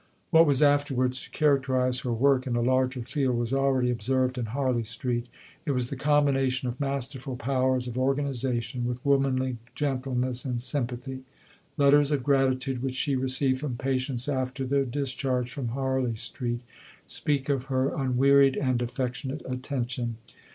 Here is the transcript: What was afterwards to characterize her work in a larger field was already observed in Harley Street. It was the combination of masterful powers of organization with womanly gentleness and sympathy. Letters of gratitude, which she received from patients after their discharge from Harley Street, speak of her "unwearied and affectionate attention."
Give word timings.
What 0.31 0.47
was 0.47 0.63
afterwards 0.63 1.21
to 1.23 1.29
characterize 1.29 1.99
her 1.99 2.11
work 2.11 2.47
in 2.47 2.55
a 2.55 2.61
larger 2.63 3.03
field 3.03 3.37
was 3.37 3.53
already 3.53 3.91
observed 3.91 4.39
in 4.39 4.45
Harley 4.47 4.83
Street. 4.83 5.27
It 5.63 5.73
was 5.73 5.91
the 5.91 5.95
combination 5.95 6.67
of 6.67 6.79
masterful 6.79 7.35
powers 7.35 7.85
of 7.87 7.99
organization 7.99 8.87
with 8.87 9.05
womanly 9.05 9.57
gentleness 9.75 10.43
and 10.43 10.59
sympathy. 10.59 11.19
Letters 11.77 12.11
of 12.11 12.23
gratitude, 12.23 12.81
which 12.81 12.95
she 12.95 13.15
received 13.15 13.59
from 13.59 13.77
patients 13.77 14.27
after 14.27 14.65
their 14.65 14.85
discharge 14.85 15.51
from 15.51 15.67
Harley 15.67 16.15
Street, 16.15 16.61
speak 17.05 17.47
of 17.47 17.65
her 17.65 17.93
"unwearied 17.93 18.57
and 18.57 18.81
affectionate 18.81 19.43
attention." 19.47 20.17